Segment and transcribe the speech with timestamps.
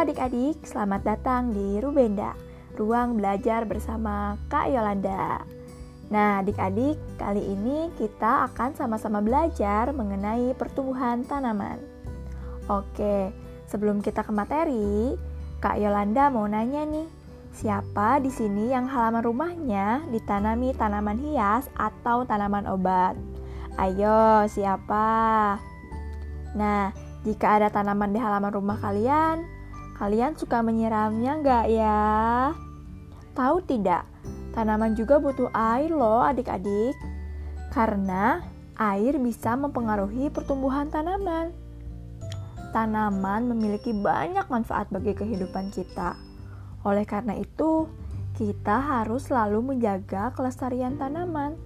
[0.00, 2.32] adik-adik, selamat datang di Rubenda,
[2.72, 5.44] ruang belajar bersama Kak Yolanda.
[6.08, 11.76] Nah, adik-adik, kali ini kita akan sama-sama belajar mengenai pertumbuhan tanaman.
[12.72, 13.28] Oke,
[13.68, 15.20] sebelum kita ke materi,
[15.60, 17.04] Kak Yolanda mau nanya nih,
[17.52, 23.20] siapa di sini yang halaman rumahnya ditanami tanaman hias atau tanaman obat?
[23.76, 25.60] Ayo, siapa?
[26.56, 26.88] Nah,
[27.20, 29.59] jika ada tanaman di halaman rumah kalian,
[30.00, 32.00] kalian suka menyiramnya nggak ya?
[33.36, 34.08] Tahu tidak,
[34.56, 36.96] tanaman juga butuh air loh adik-adik.
[37.68, 38.40] Karena
[38.80, 41.52] air bisa mempengaruhi pertumbuhan tanaman.
[42.72, 46.16] Tanaman memiliki banyak manfaat bagi kehidupan kita.
[46.88, 47.84] Oleh karena itu,
[48.40, 51.60] kita harus selalu menjaga kelestarian tanaman.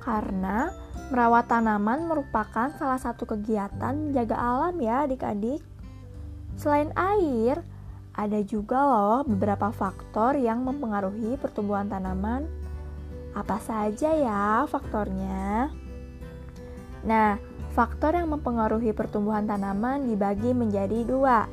[0.00, 0.72] Karena
[1.08, 5.64] Merawat tanaman merupakan salah satu kegiatan menjaga alam ya adik-adik.
[6.58, 7.62] Selain air,
[8.18, 12.50] ada juga loh beberapa faktor yang mempengaruhi pertumbuhan tanaman.
[13.30, 15.70] Apa saja ya faktornya?
[17.06, 17.38] Nah,
[17.78, 21.46] faktor yang mempengaruhi pertumbuhan tanaman dibagi menjadi dua,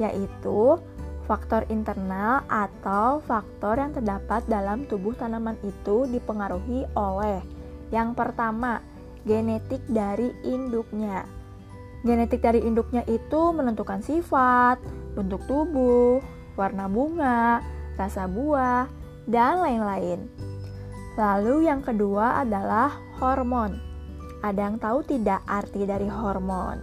[0.00, 0.80] yaitu
[1.28, 7.44] faktor internal atau faktor yang terdapat dalam tubuh tanaman itu dipengaruhi oleh
[7.90, 8.78] yang pertama,
[9.26, 11.26] genetik dari induknya.
[12.00, 14.80] Genetik dari induknya itu menentukan sifat,
[15.12, 16.24] bentuk tubuh,
[16.56, 17.60] warna bunga,
[18.00, 18.88] rasa buah,
[19.28, 20.24] dan lain-lain.
[21.20, 23.76] Lalu yang kedua adalah hormon.
[24.40, 26.80] Ada yang tahu tidak arti dari hormon?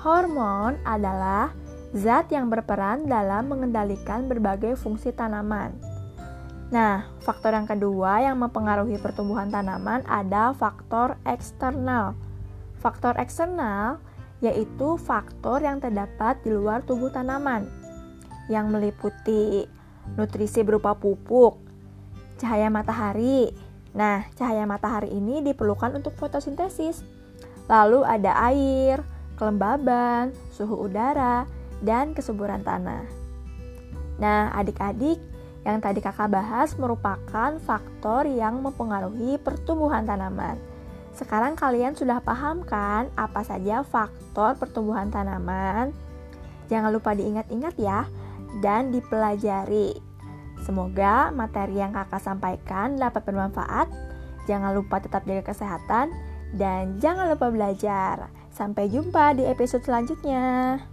[0.00, 1.52] Hormon adalah
[1.92, 5.92] zat yang berperan dalam mengendalikan berbagai fungsi tanaman
[6.72, 12.16] Nah, faktor yang kedua yang mempengaruhi pertumbuhan tanaman ada faktor eksternal.
[12.82, 14.02] Faktor eksternal
[14.42, 17.70] yaitu faktor yang terdapat di luar tubuh tanaman
[18.50, 19.70] yang meliputi
[20.18, 21.62] nutrisi berupa pupuk,
[22.42, 23.54] cahaya matahari.
[23.94, 27.06] Nah, cahaya matahari ini diperlukan untuk fotosintesis.
[27.70, 28.98] Lalu ada air,
[29.38, 31.46] kelembaban, suhu udara,
[31.78, 33.06] dan kesuburan tanah.
[34.18, 35.22] Nah, adik-adik,
[35.62, 40.58] yang tadi kakak bahas merupakan faktor yang mempengaruhi pertumbuhan tanaman.
[41.12, 45.92] Sekarang kalian sudah paham kan apa saja faktor pertumbuhan tanaman?
[46.72, 48.08] Jangan lupa diingat-ingat ya
[48.64, 49.96] dan dipelajari.
[50.62, 53.90] Semoga materi yang kakak sampaikan dapat bermanfaat.
[54.48, 56.14] Jangan lupa tetap jaga kesehatan
[56.56, 58.30] dan jangan lupa belajar.
[58.52, 60.91] Sampai jumpa di episode selanjutnya.